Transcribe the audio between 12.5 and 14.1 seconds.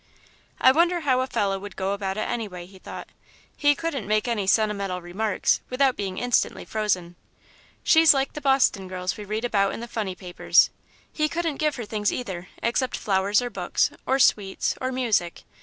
except flowers or books,